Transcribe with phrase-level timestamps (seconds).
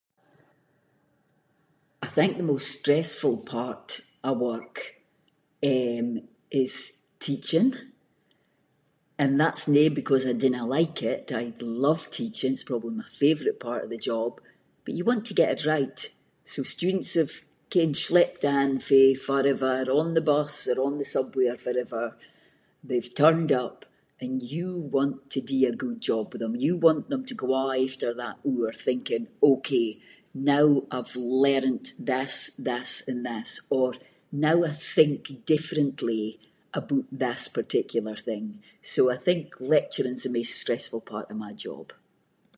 [2.01, 3.87] I think the most stressful part
[4.29, 4.75] of work,
[5.71, 6.01] eh,
[6.61, 6.73] is
[7.25, 7.69] teaching,
[9.21, 11.43] and that’s no because I dinna like it, I
[11.85, 14.31] love teaching, it’s probably my favourite part of the job,
[14.83, 15.99] but you want to get it right,
[16.53, 17.33] so students have
[17.73, 22.05] ken schlepped in fae farrever, on the bus or on the subway or farrever,
[22.87, 23.77] they’ve turned up
[24.23, 27.47] and you want to do a good job with them, you want them to go
[27.61, 29.69] awa’ after that hour, thinking “ok,
[30.53, 31.13] now I’ve
[31.45, 32.35] learnt this,
[32.69, 33.89] this, and this” or
[34.47, 35.19] “now I think
[35.53, 36.23] differently
[36.79, 38.45] aboot this particular thing”,
[38.93, 39.43] so I think
[39.75, 41.85] lecturing’s the maist stressful part of my job.